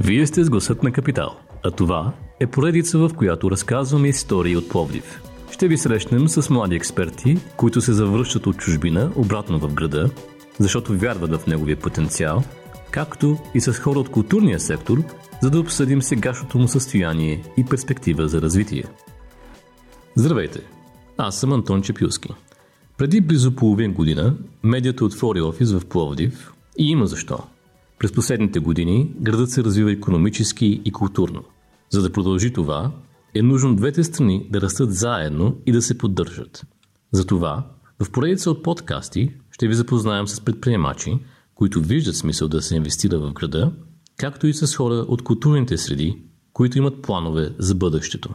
[0.00, 4.68] Вие сте с гласът на Капитал, а това е поредица, в която разказваме истории от
[4.68, 5.22] Пловдив.
[5.50, 10.10] Ще ви срещнем с млади експерти, които се завръщат от чужбина обратно в града,
[10.58, 12.42] защото вярват в неговия потенциал,
[12.90, 14.98] както и с хора от културния сектор,
[15.42, 18.84] за да обсъдим сегашното му състояние и перспектива за развитие.
[20.14, 20.60] Здравейте!
[21.16, 22.28] Аз съм Антон Чепюски.
[22.98, 27.38] Преди близо половин година медията отвори офис в Пловдив и има защо–
[27.98, 31.44] през последните години градът се развива економически и културно.
[31.90, 32.92] За да продължи това,
[33.34, 36.66] е нужно двете страни да растат заедно и да се поддържат.
[37.12, 37.66] Затова,
[38.02, 41.18] в поредица от подкасти ще ви запознаем с предприемачи,
[41.54, 43.72] които виждат смисъл да се инвестира в града,
[44.16, 48.34] както и с хора от културните среди, които имат планове за бъдещето.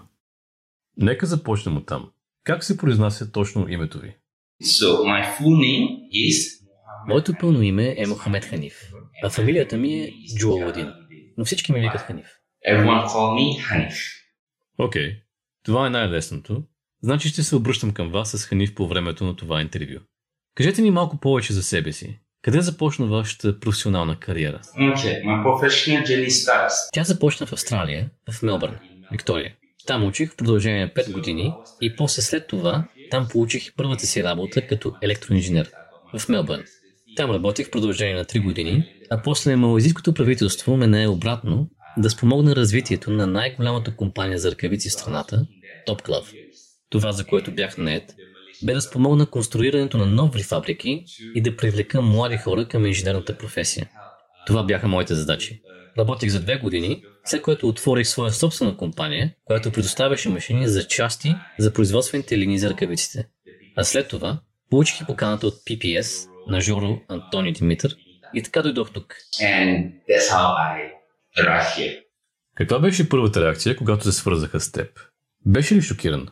[0.97, 2.09] Нека започнем от там.
[2.43, 4.15] Как се произнася точно името ви?
[4.63, 6.63] So my full name is
[7.07, 8.73] Моето пълно име е Мохамед Ханиф,
[9.23, 10.93] а фамилията ми е Джуаладин,
[11.37, 12.27] но всички ми викат Ханиф.
[12.69, 13.95] Everyone call me Hanif.
[14.77, 15.15] Окей, okay.
[15.65, 16.63] това е най-лесното.
[17.03, 19.99] Значи ще се обръщам към вас с Ханиф по времето на това интервю.
[20.55, 22.19] Кажете ни малко повече за себе си.
[22.41, 24.59] Къде започна вашата професионална кариера?
[24.77, 26.73] Okay, my professional journey starts.
[26.93, 28.75] Тя започна в Австралия, в Мелбърн,
[29.11, 29.55] Виктория.
[29.87, 34.23] Там учих в продължение на 5 години и после след това там получих първата си
[34.23, 35.71] работа като електроинженер
[36.17, 36.63] в Мелбърн.
[37.15, 41.69] Там работих в продължение на 3 години, а после малазийското правителство ме не е обратно
[41.97, 45.45] да спомогне развитието на най-голямата компания за ръкавици в страната–
[45.87, 46.35] Top Glove.
[46.89, 48.15] Това, за което бях нает,
[48.63, 51.05] бе да спомогна конструирането на нови фабрики
[51.35, 53.89] и да привлека млади хора към инженерната професия.
[54.47, 55.61] Това бяха моите задачи.
[55.97, 61.35] Работих за две години, след което отворих своя собствена компания, която предоставяше машини за части
[61.59, 63.27] за производствените линии за ръкавиците.
[63.75, 64.39] А след това
[64.69, 67.95] получих и поканата от PPS на Жоро, Антони Димитър
[68.33, 69.15] и така дойдох тук.
[69.41, 70.89] And that's how I
[71.39, 71.99] arrived here.
[72.55, 74.99] Каква беше първата реакция, когато се свързаха с теб?
[75.45, 76.27] Беше ли шокиран?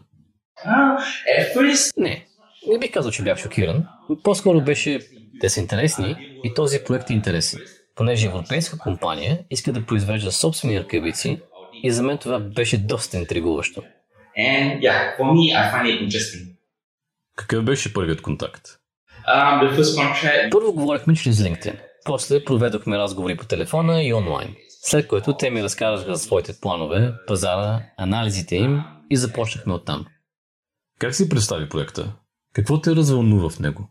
[0.68, 2.26] Uh, Не,
[2.68, 3.88] не бих казал, че бях шокиран.
[4.24, 5.00] По-скоро беше
[5.42, 7.60] те са интересни и този проект е интересен.
[7.96, 11.42] Понеже европейска компания иска да произвежда собствени ръкавици
[11.84, 13.84] и за мен това беше доста интригуващо.
[14.38, 16.56] and yeah, for me, I find it interesting.
[17.36, 18.68] Какъв беше първият контакт?
[20.52, 21.80] Първо говорихме чрез LinkedIn.
[22.06, 24.56] После проведохме разговори по телефона и онлайн.
[24.84, 30.06] След което те ми разказаха за своите планове, пазара, анализите им и започнахме оттам.
[31.00, 32.14] Как си представи проекта?
[32.54, 33.90] Какво те развълнува в него?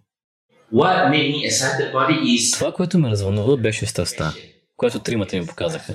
[2.52, 4.32] Това, което ме развълнува, беше страстта,
[4.76, 5.94] която тримата ми показаха.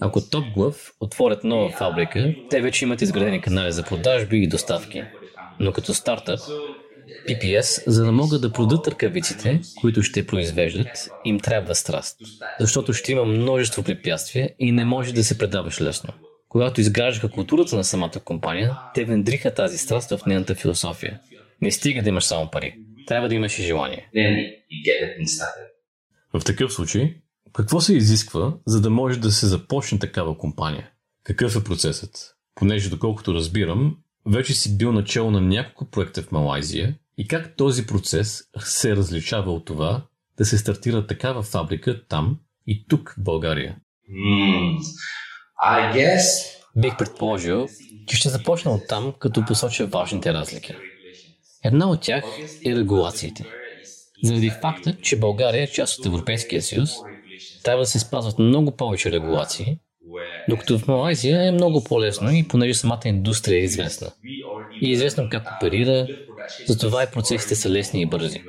[0.00, 5.04] Ако Glove отворят нова фабрика, те вече имат изградени канали за продажби и доставки.
[5.60, 6.40] Но като стартъп,
[7.28, 12.16] PPS, за да могат да продадат ръкавиците, които ще произвеждат, им трябва страст.
[12.60, 16.14] Защото ще има множество препятствия и не може да се предаваш лесно.
[16.48, 21.20] Когато изграждаха културата на самата компания, те вендриха тази страст в нейната философия.
[21.60, 22.74] Не стига да имаш само пари.
[23.06, 24.08] Трябва да имаш и желание.
[26.34, 27.14] В такъв случай,
[27.52, 30.90] какво се изисква, за да може да се започне такава компания?
[31.24, 32.34] Какъв е процесът?
[32.54, 33.96] Понеже, доколкото разбирам,
[34.26, 39.52] вече си бил начало на няколко проекта в Малайзия и как този процес се различава
[39.52, 40.02] от това
[40.38, 43.76] да се стартира такава фабрика там и тук в България?
[44.10, 44.78] Hmm.
[45.66, 46.22] I guess
[46.76, 47.68] Бих предположил,
[48.06, 50.74] че ще започна от там, като посоча важните разлики.
[51.64, 52.24] Една от тях
[52.66, 53.44] е регулациите.
[54.24, 56.90] Заради факта, че България е част от Европейския съюз,
[57.64, 59.78] трябва да се спазват много повече регулации,
[60.48, 64.10] докато в Малайзия е много по-лесно и понеже самата индустрия е известна.
[64.80, 66.06] И е известно как оперира,
[66.66, 68.42] затова и процесите са лесни и бързи.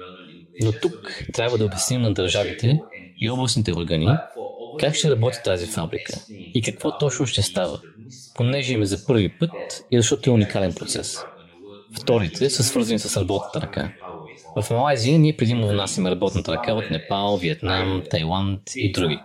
[0.61, 2.79] Но тук трябва да обясним на държавите
[3.21, 4.07] и областните органи
[4.79, 7.79] как ще работи тази фабрика и какво точно ще става,
[8.35, 9.51] понеже им е за първи път
[9.91, 11.23] и защото е уникален процес.
[12.01, 13.91] Вторите са свързани с работната ръка.
[14.61, 19.19] В Малайзия ние предимно внасяме работната ръка от Непал, Виетнам, Тайланд и други.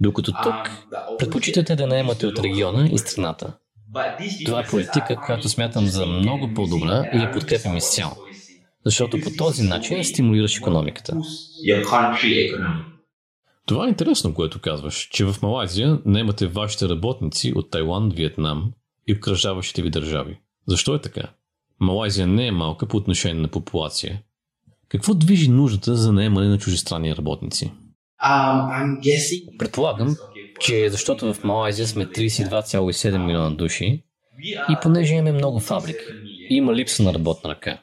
[0.00, 0.86] Докато тук
[1.18, 3.56] предпочитате да наемате от региона и страната.
[4.44, 8.12] Това е политика, която смятам за много по-добра и я подкрепям изцяло.
[8.84, 11.16] Защото по този начин стимулираш економиката.
[13.66, 18.72] Това е интересно, което казваш, че в Малайзия наемате вашите работници от Тайланд, Виетнам
[19.06, 20.38] и обкръжаващите ви държави.
[20.66, 21.22] Защо е така?
[21.80, 24.22] Малайзия не е малка по отношение на популация.
[24.88, 27.72] Какво движи нуждата за наемане на чужестранни работници?
[29.58, 30.16] Предполагам,
[30.60, 34.02] че защото в Малайзия сме 32,7 милиона души
[34.44, 36.04] и понеже имаме много фабрики,
[36.48, 37.78] има липса на работна ръка.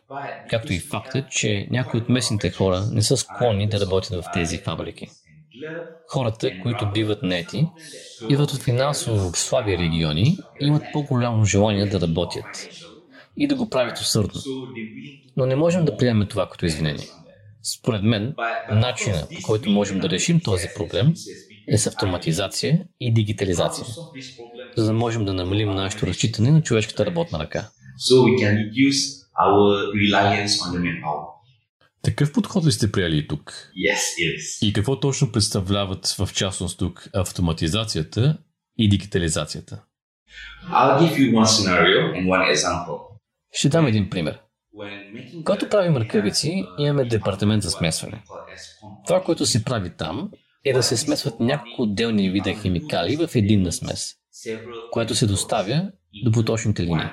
[0.50, 4.58] Както и фактът, че някои от местните хора не са склонни да работят в тези
[4.58, 5.08] фабрики.
[6.10, 7.68] Хората, които биват нети,
[8.30, 12.70] идват от финансово слаби региони и имат по-голямо желание да работят
[13.38, 14.42] и да го правят усърдно.
[15.38, 17.06] Но не можем да приемем това като извинение.
[17.68, 18.36] Според мен,
[18.72, 21.14] начинът по който можем да решим този проблем
[21.68, 23.86] е с автоматизация и дигитализация,
[24.78, 27.70] за да можем да намалим нашето разчитане на човешката работна ръка.
[28.10, 29.00] So we can reduce
[29.46, 31.26] our reliance on the manpower.
[32.02, 33.72] Такъв подход ли сте приели и тук?
[33.92, 34.68] Yes, is.
[34.68, 38.38] И какво точно представляват в частност тук автоматизацията
[38.78, 39.84] и дигитализацията?
[40.70, 43.00] I'll give you one scenario and one example.
[43.52, 44.40] Ще дам един пример.
[45.46, 48.24] Когато правим ръкавици, имаме департамент за смесване.
[49.08, 50.32] Това, което се прави там,
[50.66, 54.14] е да се смесват няколко отделни вида химикали в единна смес,
[54.92, 55.92] което се доставя
[56.24, 57.10] до поточните линии.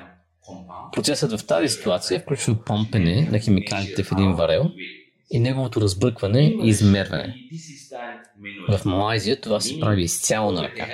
[0.93, 4.71] Процесът в тази ситуация включва помпене на химикалите в един варел
[5.31, 7.35] и неговото разбъркване и измерване.
[8.69, 10.87] В Малайзия това се прави изцяло на ръка,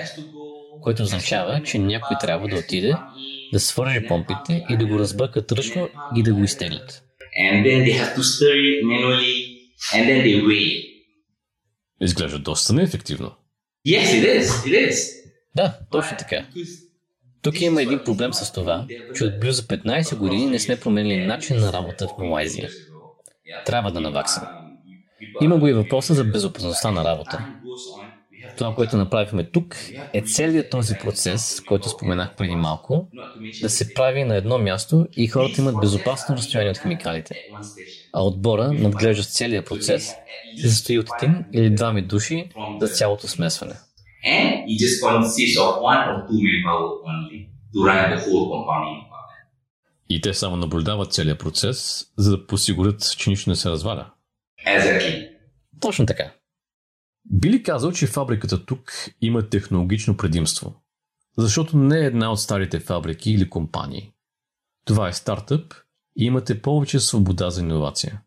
[0.81, 2.95] което означава, че някой трябва да отиде,
[3.53, 7.03] да свърже помпите и да го разбъркат ръчно и да го изтеглят.
[12.01, 13.31] Изглежда доста неефективно.
[13.87, 14.43] Yes, it is.
[14.43, 14.95] It is.
[15.55, 16.45] Да, точно така.
[17.41, 21.59] Тук има един проблем с това, че от близо 15 години не сме променили начин
[21.59, 22.69] на работа в Малайзия.
[23.65, 24.47] Трябва да наваксаме.
[25.41, 27.45] Има го и въпроса за безопасността на работа.
[28.61, 29.75] Това, което направихме тук,
[30.13, 33.07] е целият този процес, който споменах преди малко,
[33.61, 37.35] да се прави на едно място и хората имат безопасно разстояние от химикалите.
[38.13, 40.13] А отбора надглежда целият процес,
[40.61, 42.49] се състои от един или двами души
[42.81, 43.73] за цялото смесване.
[50.09, 54.05] И те само наблюдават целият процес, за да посигурят, че нищо не се разваля.
[54.67, 55.29] Exactly.
[55.79, 56.31] Точно така.
[57.25, 58.91] Би ли казал, че фабриката тук
[59.21, 60.75] има технологично предимство?
[61.37, 64.11] Защото не е една от старите фабрики или компании.
[64.85, 65.73] Това е стартъп
[66.17, 68.21] и имате повече свобода за иновация.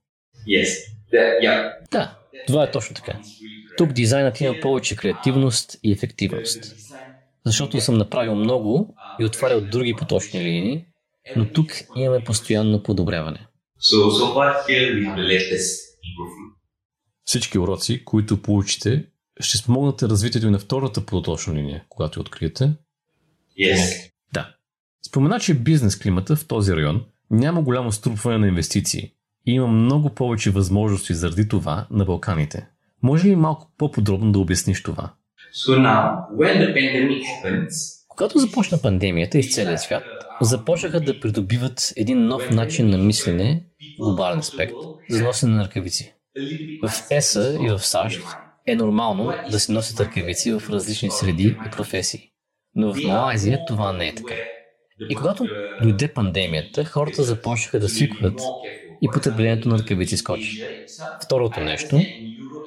[0.48, 0.68] Yes.
[1.12, 1.72] Yeah.
[1.90, 3.20] Да, това е точно така.
[3.76, 6.74] Тук дизайнът има повече креативност и ефективност.
[7.46, 10.84] Защото съм направил много и отварял други поточни линии,
[11.36, 13.46] но тук имаме постоянно подобряване.
[13.90, 15.70] So so far here we have the latest
[16.08, 16.43] improvement.
[17.24, 19.04] Всички уроци, които получите,
[19.40, 22.72] ще спомогнат развитието и на втората поточна линия, когато я откриете.
[23.60, 24.10] Yes.
[24.32, 24.54] Да.
[25.06, 29.12] Спомена, че бизнес климата в този район няма голямо струпване на инвестиции
[29.46, 32.68] и има много повече възможности заради това на Балканите.
[33.02, 35.12] Може ли малко по-подробно да обясниш това?
[35.54, 40.02] So now, when the pandemic happens, Когато започна пандемията из целия свят,
[40.40, 43.64] започнаха да придобиват един нов начин на мислене,
[43.98, 44.72] глобален аспект,
[45.10, 46.14] за носене на ръкавици.
[46.82, 48.20] В ЕСА и в САЩ
[48.66, 52.30] е нормално да се носят ръкавици в различни среди и професии.
[52.74, 54.34] Но в Малайзия това не е така.
[55.10, 55.46] И когато
[55.82, 58.40] дойде пандемията, хората започнаха да свикват
[59.02, 60.64] и потреблението на ръкавици скочи.
[61.24, 62.00] Второто нещо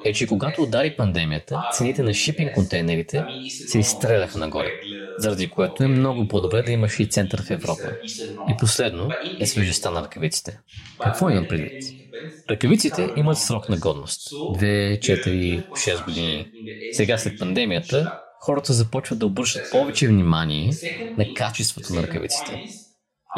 [0.04, 4.70] е, че когато удари пандемията, цените на шипинг контейнерите се изстреляха нагоре,
[5.18, 7.92] заради което е много по-добре да имаш и център в Европа.
[8.50, 9.10] И последно
[9.40, 10.58] е свежестта на ръкавиците.
[11.02, 11.97] Какво имам предвид?
[12.50, 14.30] Ръкавиците имат срок на годност.
[14.30, 16.46] 2, 4, 6 години.
[16.92, 20.72] Сега след пандемията, хората започват да обръщат повече внимание
[21.18, 22.64] на качеството на ръкавиците.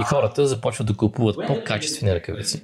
[0.01, 2.63] И хората започват да купуват по-качествени ръкавици.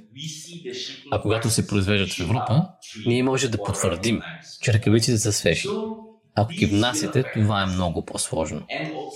[1.11, 2.65] А когато се произвеждат в Европа,
[3.05, 4.21] ние може да потвърдим,
[4.61, 5.67] че ръкавиците са свежи.
[6.35, 8.61] Ако ги внасяте, това е много по-сложно.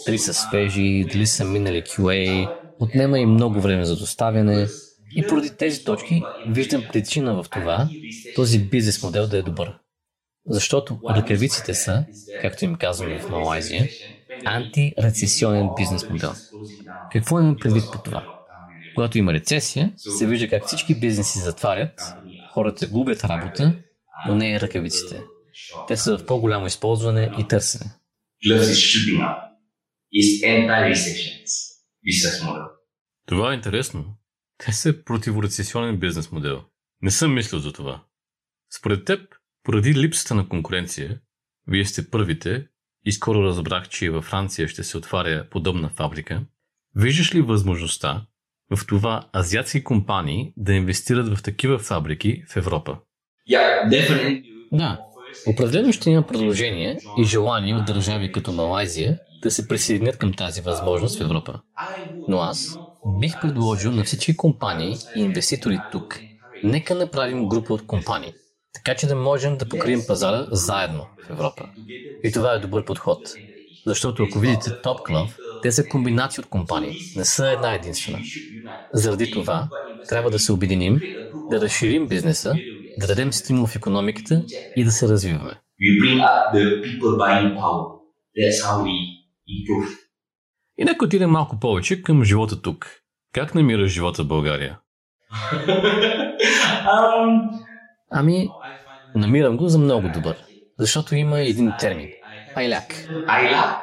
[0.05, 4.67] Дали са свежи, дали са минали QA, отнема и много време за доставяне.
[5.15, 7.89] И поради тези точки виждам причина в това
[8.35, 9.73] този бизнес модел да е добър.
[10.47, 12.05] Защото ръкавиците са,
[12.41, 13.89] както им казваме в Малайзия,
[14.45, 16.33] антирецесионен бизнес модел.
[17.11, 18.25] Какво имам предвид по това?
[18.95, 22.01] Когато има рецесия, се вижда как всички бизнеси затварят,
[22.53, 23.75] хората губят работа,
[24.27, 25.21] но не и ръкавиците.
[25.87, 27.91] Те са в по-голямо използване и търсене.
[33.27, 34.05] Това е интересно.
[34.65, 36.63] Те са противорецесионен бизнес модел.
[37.01, 38.03] Не съм мислил за това.
[38.77, 39.19] Според теб,
[39.63, 41.19] поради липсата на конкуренция,
[41.67, 42.67] вие сте първите
[43.05, 46.41] и скоро разбрах, че и във Франция ще се отваря подобна фабрика.
[46.95, 48.25] Виждаш ли възможността
[48.75, 52.97] в това азиатски компании да инвестират в такива фабрики в Европа?
[53.49, 54.43] Yeah.
[54.71, 54.99] Да,
[55.47, 60.61] определено ще има предложение и желание от държави като Малайзия да се присъединят към тази
[60.61, 61.59] възможност в Европа.
[62.27, 62.77] Но аз
[63.19, 66.19] бих предложил на всички компании и инвеститори тук,
[66.63, 68.33] нека направим група от компании.
[68.73, 71.69] така че да можем да покрием пазара заедно в Европа.
[72.23, 73.19] И това е добър подход.
[73.85, 75.29] Защото ако видите Top Club,
[75.61, 78.19] те са комбинации от компании, не са една единствена.
[78.93, 79.69] Заради това,
[80.09, 81.01] трябва да се обединим,
[81.49, 82.53] да разширим бизнеса,
[82.97, 84.43] да дадем стимул в економиката
[84.75, 85.51] и да се развиваме.
[85.81, 87.85] We bring up the people buying power.
[88.37, 89.20] That's how we
[89.51, 89.97] improve.
[90.77, 92.91] И нека отидем малко повече към живота тук.
[93.33, 94.79] Как намираш живота в България?
[96.85, 97.49] um,
[98.11, 98.49] Ами,
[99.15, 100.35] намирам го за много добър,
[100.79, 102.09] защото има един термин–
[102.55, 102.93] айляк.
[103.27, 103.81] Word.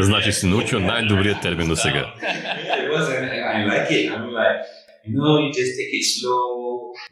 [0.00, 2.12] Значи си научил най-добрият термин до сега.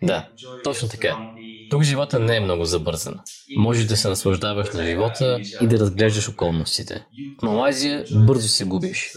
[0.03, 0.29] Да,
[0.65, 1.35] точно така.
[1.71, 3.21] Тук живота не е много забързан.
[3.57, 7.07] Можеш да се наслаждаваш на живота и да разглеждаш околностите.
[7.41, 9.13] В Малайзия бързо се губиш.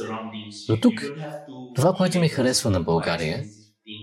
[0.69, 1.03] Но тук,
[1.75, 3.43] това, което ми харесва на България,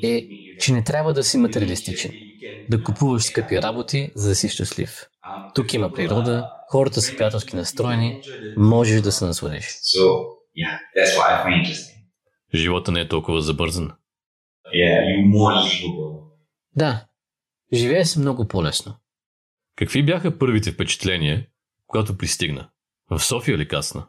[0.03, 0.27] е,
[0.61, 2.13] че не трябва да си материалистичен.
[2.71, 5.07] Да купуваш скъпи работи, за да си щастлив.
[5.55, 8.21] Тук има природа, хората са приятелски настроени,
[8.57, 9.69] можеш да се насладиш.
[12.55, 13.91] Живота не е толкова забързан.
[14.75, 16.21] Yeah, you more livable.
[16.77, 17.07] Да,
[17.73, 18.95] живее се много по-лесно.
[19.77, 21.47] Какви бяха първите впечатления,
[21.87, 22.69] когато пристигна?
[23.11, 24.07] В София ли касна?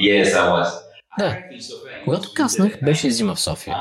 [0.00, 0.70] Yes, I was.
[1.18, 1.42] Да,
[2.04, 3.76] когато каснах, беше зима в София.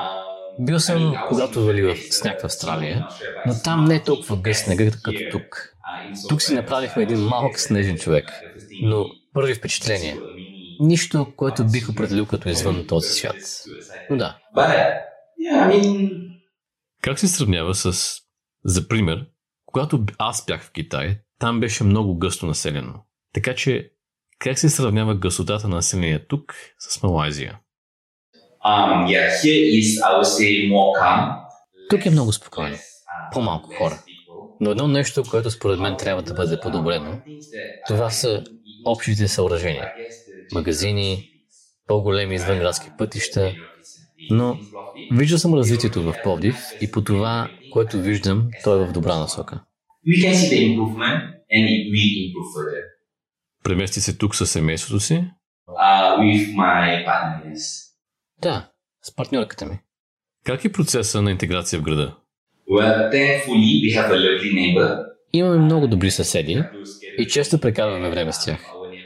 [0.60, 3.08] Бил съм, когато вали в сняг в Австралия,
[3.46, 5.74] но там не е толкова гъст снега, като тук.
[6.30, 8.32] Тук си направихме един малък снежен човек,
[8.82, 10.18] но първи впечатления.
[10.80, 13.36] Нищо, което бих определил като извън този свят.
[14.10, 14.38] Но да,
[15.40, 16.30] yeah, I mean,
[17.02, 18.14] Как се сравнява с,
[18.66, 19.26] за пример,
[19.66, 22.94] когато аз бях в Китай, там беше много гъсто населено.
[23.34, 23.92] Така че,
[24.40, 27.60] как се сравнява гъстотата на население тук с Малайзия?
[28.66, 31.36] um, yeah, here is, I would say, more calm.
[31.90, 32.78] тук е много спокойно.
[33.34, 34.00] По-малко хора.
[34.60, 37.22] Но едно нещо, което според мен трябва да бъде подобрено,
[37.88, 38.44] това са
[38.86, 39.94] общите съоръжения.
[40.54, 41.30] Магазини,
[41.88, 43.54] по-големи извънградски пътища,
[44.30, 44.60] но
[45.12, 49.64] виждал съм развитието в Пловдив и по това, което виждам, то е в добра насока.
[53.64, 55.24] Премести се тук със семейството си?
[55.70, 57.92] Uh, with my partners.
[58.42, 58.70] Да,
[59.04, 59.80] с партньорката ми.
[60.46, 62.16] Как е процеса на интеграция в града?
[62.72, 65.06] Well, thankfully, we have a lovely neighbor.
[65.34, 66.64] Имаме много добри съседи
[67.18, 68.60] и често прекарваме време с тях.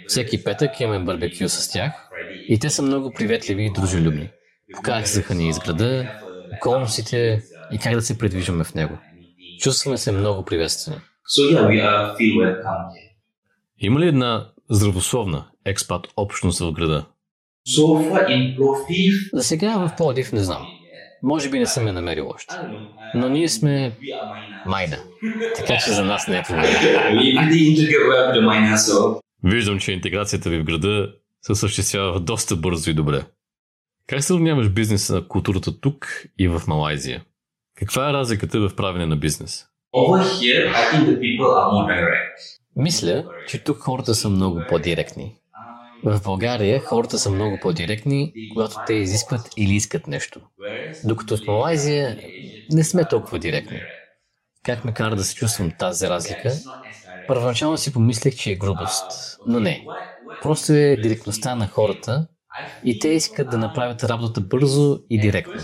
[0.08, 2.10] Всеки петък имаме барбекю с тях
[2.48, 4.30] и те са много приветливи и дружелюбни.
[4.76, 6.12] Покажат се за из града,
[6.58, 8.98] околностите и как да се придвижваме в него.
[9.60, 10.98] Чувстваме се много приветствени.
[11.38, 12.56] So yeah, we.
[13.80, 17.06] Има ли една здравословна експат общност в града?
[17.78, 20.68] So Plovdiv, За сега в Плодив не знам.
[21.24, 22.56] Може би не съм я намерил още.
[23.16, 23.92] Но ние сме
[24.66, 24.98] майна.
[25.56, 26.72] Така че за нас не е проблем.
[29.44, 33.24] Виждам, че интеграцията ви в града се осъществява доста бързо и добре.
[34.12, 36.08] Как сравняваш бизнеса на културата тук
[36.40, 37.24] и в Малайзия?
[37.78, 39.66] Каква е разликата в правене на бизнес?
[39.94, 42.38] over here, I think the people are more direct.
[42.76, 45.36] Мисля, че тук хората са много по-директни.
[46.04, 50.40] В България хората са много по-директни, когато те изискват или искат нещо.
[51.04, 52.20] Докато в Малайзия
[52.72, 53.80] не сме толкова директни.
[54.66, 56.54] Как ме кара да се чувствам тази разлика?
[57.28, 59.86] Първоначално си помислех, че е грубост, но не.
[60.42, 62.28] Просто е директността на хората
[62.86, 65.62] и те искат да направят работата бързо и директно.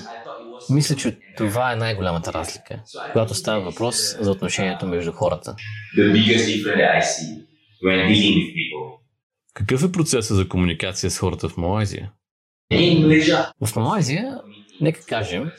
[0.70, 5.56] Мисля, че това е най-голямата разлика, когато става въпрос за отношението между хората.
[9.54, 12.12] Какъв е процесът за комуникация с хората в Малайзия?
[13.66, 14.42] В Малайзия,
[14.82, 15.52] нека кажем,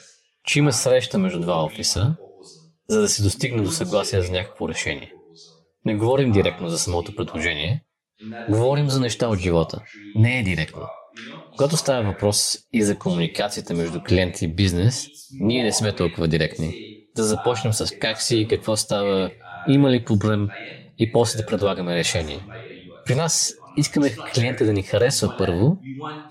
[0.45, 2.17] че има среща между два офиса,
[2.89, 5.13] за да се достигне до съгласие за някакво решение.
[5.85, 7.85] Не говорим директно за самото предложение,
[8.49, 9.83] говорим за неща от живота.
[10.15, 10.83] Не е директно.
[11.57, 15.07] Когато става въпрос и за комуникацията между клиент и бизнес,
[15.41, 16.75] ние не сме толкова директни.
[17.17, 19.31] Да започнем с как си, какво става,
[19.69, 20.49] има ли проблем
[20.99, 22.41] и после да предлагаме решение.
[23.07, 25.79] При нас искаме клиента да ни харесва първо,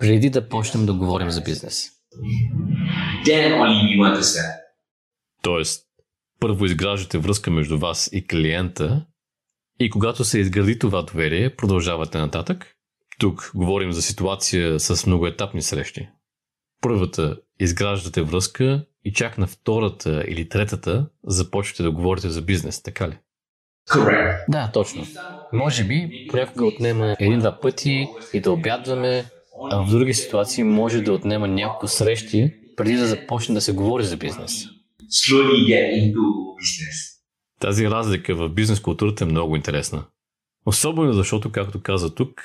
[0.00, 1.90] преди да почнем да говорим за бизнес.
[5.42, 5.84] Тоест,
[6.40, 9.06] първо изграждате връзка между вас и клиента
[9.80, 12.74] и когато се изгради това доверие, продължавате нататък.
[13.18, 16.08] Тук говорим за ситуация с многоетапни срещи.
[16.80, 23.08] Първата изграждате връзка и чак на втората или третата започвате да говорите за бизнес, така
[23.08, 23.18] ли?
[23.90, 24.44] Correct.
[24.48, 25.06] Да, точно.
[25.52, 29.24] Може би понякога отнема един-два пъти и да обядваме,
[29.70, 34.04] а в други ситуации може да отнема няколко срещи преди да започне да се говори
[34.04, 34.64] за бизнес.
[37.60, 40.04] Тази разлика в бизнес културата е много интересна.
[40.66, 42.42] Особено защото, както каза тук,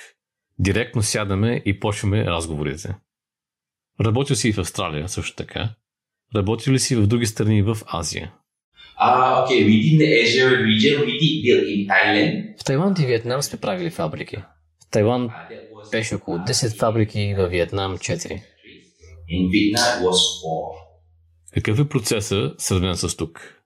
[0.60, 2.96] директно сядаме и почваме разговорите.
[4.02, 5.70] Работил си и в Австралия също така.
[6.36, 8.34] Работил ли си в други страни в Азия?
[9.02, 12.62] Uh, okay, within the Asia region, we did build in Thailand.
[12.62, 14.38] В Тайланд и Виетнам сме правили фабрики.
[14.38, 15.32] В Тайланд
[15.92, 18.42] беше около 10 фабрики, във Виетнам 4.
[19.30, 20.76] in Vietnam was four.
[21.54, 23.64] Какъв е процесът сравнен с тук?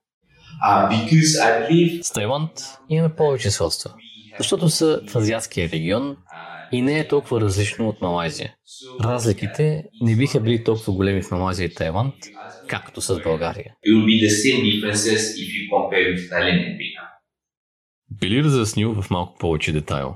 [0.66, 2.50] Uh, because I believe С Тайланд
[2.88, 3.94] имаме повече сходства,
[4.38, 6.16] защото са в азиатския регион
[6.72, 8.54] и не е толкова различно от Малайзия.
[9.04, 12.14] Разликите не биха били толкова големи в Малайзия и Тайланд,
[12.66, 13.74] както с България.
[13.86, 17.08] it will be the same differences if you compare with Thailand and Vietnam.
[18.20, 20.14] Би ли разяснил в малко повече детайл?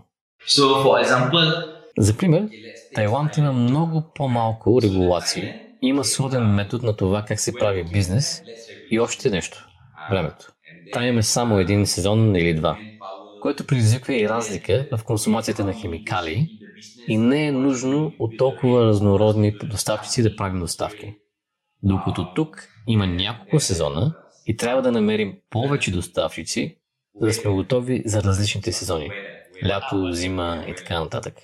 [1.98, 2.48] За пример,
[2.94, 8.42] Тайланд има много по-малко регулации, има сходен метод на това как се прави бизнес
[8.90, 9.66] и още нещо–
[10.10, 10.46] времето.
[10.92, 12.78] Там имаме само един сезон или два,
[13.42, 16.48] което предизвиква и разлика в консумацията на химикали
[17.08, 21.14] и не е нужно от толкова разнородни доставчици да правим доставки.
[21.82, 24.14] Докато тук има няколко сезона
[24.46, 26.76] и трябва да намерим повече доставчици,
[27.20, 29.10] за да сме готови за различните сезони.
[29.66, 31.34] Лято, зима и така нататък.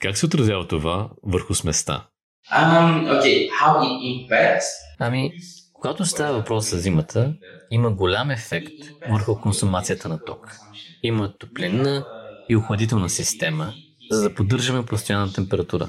[0.00, 2.06] Как се отразява това върху сместа?
[2.52, 4.66] Um, okay, how it impacts?
[4.98, 5.32] Ами,
[5.80, 7.34] когато става въпрос за зимата,
[7.70, 8.72] има голям ефект
[9.10, 10.56] върху консумацията на ток.
[11.02, 12.06] Има топлинна
[12.48, 13.72] и охладителна система,
[14.10, 15.88] за да поддържаме постоянна температура.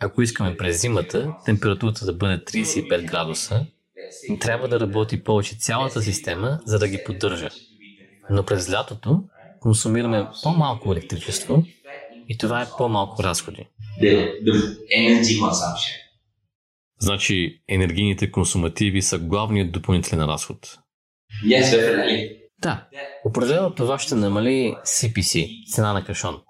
[0.00, 3.66] Ако искаме през зимата температурата да бъде 35 градуса,
[4.40, 7.50] трябва да работи повече цялата система, за да ги поддържа.
[8.30, 9.24] Но през лятото
[9.60, 11.64] консумираме по-малко електричество
[12.28, 13.68] и това е по-малко разходи.
[14.02, 16.03] The, the.
[17.04, 20.78] Значи енергийните консумативи са главният допълнителен разход.
[21.46, 22.36] Yes, definitely.
[22.58, 22.86] Да,
[23.24, 26.40] определено това ще намали CPC, цена на кашон.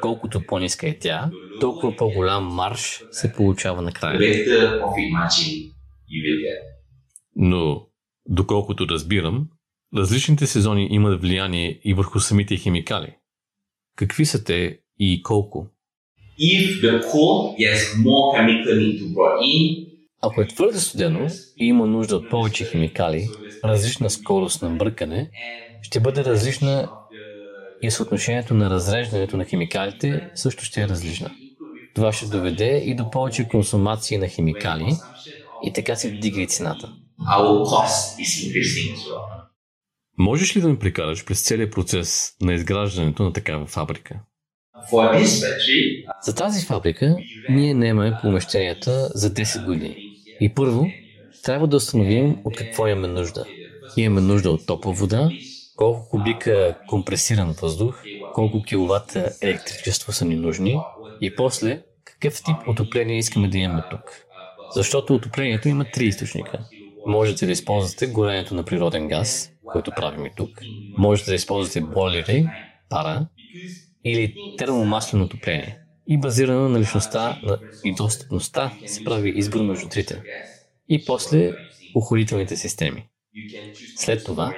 [0.00, 4.36] Колкото по-ниска е тя, толкова по-голям марш се получава накрая.
[7.36, 7.86] Но,
[8.28, 9.48] доколкото разбирам,
[9.96, 13.14] различните сезони имат влияние и върху самите химикали.
[13.96, 15.66] Какви са те и колко?
[16.40, 19.91] If the cold, yes, more chemical need to brought in.
[20.22, 23.28] Ако е твърде студено и има нужда от повече химикали,
[23.64, 25.30] различна скорост на бъркане,
[25.82, 26.90] ще бъде различна
[27.82, 31.30] и съотношението на разреждането на химикалите също ще е различна.
[31.94, 34.96] Това ще доведе и до повече консумации на химикали
[35.64, 36.92] и така се вдига и цената.
[40.18, 44.20] Можеш ли да ме прекараш през целият процес на изграждането на такава фабрика?
[46.22, 47.16] За тази фабрика
[47.48, 50.11] ние наемаме помещенията за 10 години.
[50.40, 50.86] И първо,
[51.42, 53.46] трябва да установим от какво имаме нужда.
[53.96, 55.30] Имаме нужда от топла вода,
[55.76, 58.02] колко кубика компресиран въздух,
[58.34, 60.80] колко киловата електричество са ни нужни
[61.20, 64.00] и после какъв тип отопление искаме да имаме тук.
[64.74, 66.58] Защото отоплението има три източника.
[67.06, 70.50] Можете да използвате горенето на природен газ, който правим и тук.
[70.98, 72.48] Можете да използвате бойлери,
[72.88, 73.26] пара
[74.04, 75.78] или термомаслено отопление.
[76.06, 80.22] И базирано на наличността на и достъпността се прави избор между трите.
[80.88, 81.52] И после
[81.94, 83.08] охладителните системи.
[83.96, 84.54] След това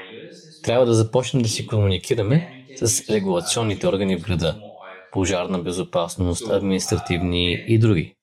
[0.63, 4.61] трябва да започнем да си комуникираме с регулационните органи в града.
[5.13, 8.15] Пожарна безопасност, административни и други.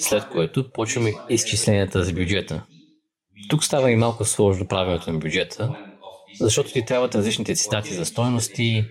[0.00, 2.62] След което почваме изчисленията за бюджета.
[3.48, 5.76] Тук става и малко сложно правенето на бюджета,
[6.40, 8.84] защото ти трябват различните цитати за стойности,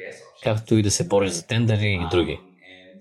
[0.43, 2.39] както и да се бориш за тендери и други.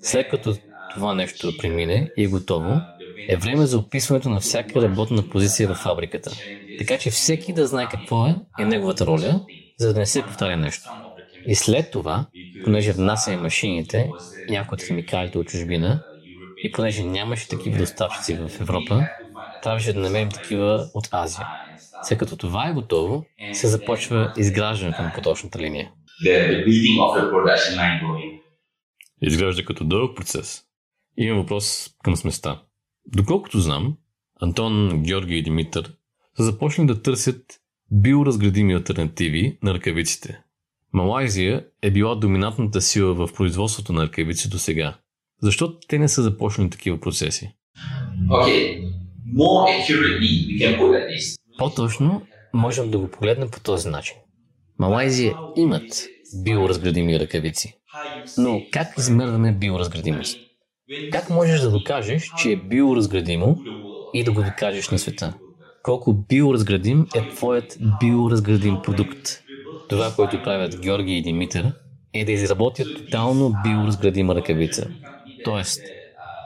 [0.00, 0.56] След като
[0.94, 2.80] това нещо премине и е готово,
[3.28, 6.30] е време за описването на всяка работна позиция в фабриката.
[6.78, 9.40] Така че всеки да знае какво е, е неговата роля,
[9.78, 10.90] за да не се повтаря нещо.
[11.46, 12.26] И след това,
[12.64, 14.11] понеже внасяме машините,
[14.48, 16.04] някои от химикалите от чужбина,
[16.62, 19.07] и понеже нямаше такива доставчици в Европа,
[19.62, 21.46] трябваше да намерим такива от Азия.
[22.02, 25.90] След като това е готово, се започва изграждането на поточната линия.
[29.22, 30.63] Изглежда като дълъг процес.
[31.16, 32.62] Имам въпрос към сместа.
[33.07, 33.96] Доколкото знам,
[34.40, 35.92] Антон, Георги и Димитър
[36.37, 40.40] са започнали да търсят биоразградими альтернативи на ръкавиците.
[40.92, 44.96] Малайзия е била доминантната сила в производството на ръкавици до сега.
[45.42, 47.55] Защо те не са започнали такива процеси?
[48.31, 48.83] Okay,
[49.37, 51.38] more accurately, we can put like this.
[51.59, 52.22] По-точно,
[52.55, 54.16] можем да го погледнем по този начин.
[54.79, 56.07] Малайзия имат
[56.44, 57.74] биоразградими ръкавици.
[58.38, 60.38] Но как измерваме биоразградимост?
[61.12, 63.58] Как можеш да докажеш, че е биоразградимо
[64.14, 65.34] и да го докажеш на света?
[65.82, 69.40] Колко биоразградим е твоят биоразградим продукт?
[69.88, 71.72] Това, което правят Георги и Димитър,
[72.12, 74.90] е да изработят тотално биоразградима ръкавица.
[75.44, 75.80] Тоест,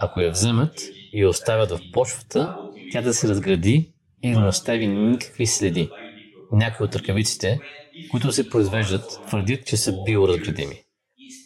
[0.00, 0.80] ако я вземат
[1.12, 2.56] и оставят в почвата,
[2.92, 5.90] тя да се разгради и да не остави никакви следи.
[6.52, 7.60] Някои от ръкавиците,
[8.10, 10.82] които се произвеждат, твърдят, че са биоразградими.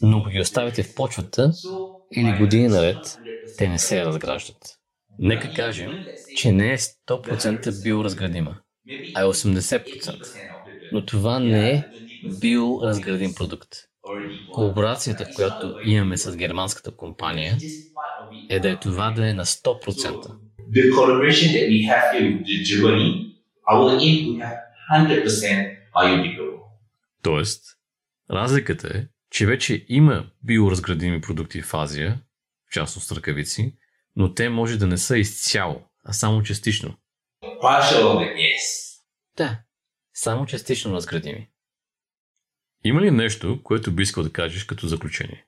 [0.01, 1.51] Но ако ги оставите в почвата
[2.15, 3.17] или години наред,
[3.57, 4.57] те не се разграждат.
[5.19, 6.05] Нека кажем,
[6.37, 8.57] че не е 100% биоразградима,
[9.15, 10.27] а е 80%.
[10.91, 11.83] Но това не е
[12.39, 13.69] биоразградим продукт.
[14.53, 17.57] Колаборацията, която имаме с германската компания,
[18.49, 20.43] е да е това да е на 100%.
[20.75, 23.09] The collaboration that we have here with Germany,
[23.71, 24.59] our aim to have
[24.91, 26.59] 100% biodegradable.
[27.23, 27.63] Тоест,
[28.31, 29.01] разликата е,
[29.33, 32.19] че вече има биоразградими продукти в Азия,
[32.69, 33.75] в частност ръкавици,
[34.15, 36.95] но те може да не са изцяло, а само частично.
[37.43, 38.99] Partial yes.
[39.37, 39.59] Да,
[40.13, 41.49] само частично разградими.
[42.83, 45.45] Има ли нещо, което би искал да кажеш като заключение?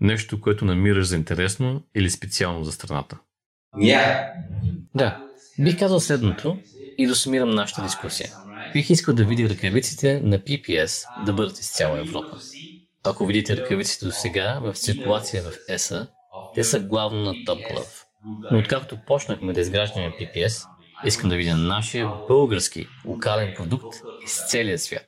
[0.00, 3.18] Нещо, което намираш за интересно или специално за страната?
[3.76, 4.32] Yeah.
[4.94, 5.26] Да,
[5.58, 6.58] бих казал следното
[6.98, 8.30] и да сумирам нашата дискусия.
[8.72, 12.38] Бих искал да видя ръкавиците на PPS да бъдат из цяла Европа.
[13.04, 16.08] Ако видите ръкавиците до сега в циркулация в ЕСА,
[16.54, 18.04] те са главно на Top Glove.
[18.50, 20.68] Но откакто почнахме да изграждаме PPS,
[21.04, 25.06] искам да видя нашия български локален продукт из целия свят.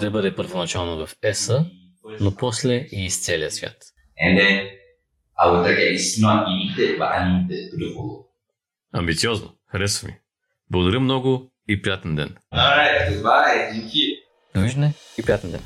[0.00, 1.66] Да бъде първоначално в ЕСА,
[2.20, 3.76] но после и из целия свят.
[8.92, 10.14] Амбициозно, харесва ми.
[10.70, 12.36] Благодаря много и приятен ден.
[12.54, 13.72] Alright, goodbye.
[13.72, 14.18] Thank you.
[14.54, 15.60] Довиждане и приятен ден!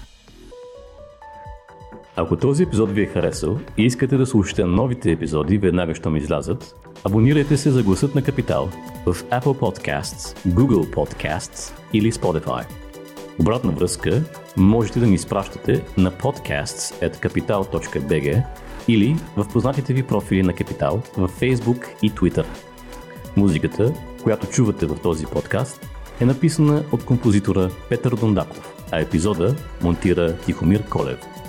[2.16, 6.74] Ако този епизод ви е харесал и искате да слушате новите епизоди веднага, щом излязат,
[7.04, 8.68] абонирайте се за Гласът на Капитал
[9.06, 12.64] в Apple Podcasts, Google Podcasts или Spotify.
[13.40, 14.22] Обратна връзка
[14.56, 18.42] можете да ни изпращате на podcasts.capital.bg
[18.88, 22.44] или в познатите ви профили на Капитал в Facebook и Twitter.
[23.36, 25.86] Музиката, която чувате в този подкаст,
[26.20, 31.39] е написана от композитора Петър Дондаков, а епизода монтира Тихомир Колев.